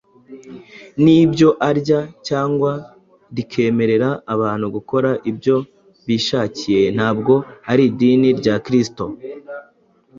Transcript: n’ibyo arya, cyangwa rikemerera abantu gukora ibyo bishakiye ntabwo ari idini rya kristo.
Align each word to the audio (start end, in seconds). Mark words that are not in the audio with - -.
n’ibyo 1.03 1.49
arya, 1.69 2.01
cyangwa 2.27 2.71
rikemerera 3.35 4.09
abantu 4.33 4.65
gukora 4.75 5.09
ibyo 5.31 5.55
bishakiye 6.07 6.81
ntabwo 6.95 7.33
ari 7.71 7.83
idini 7.91 8.29
rya 8.39 8.55
kristo. 8.65 9.03